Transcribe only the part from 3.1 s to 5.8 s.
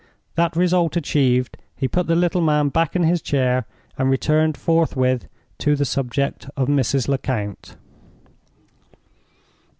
chair, and returned forthwith to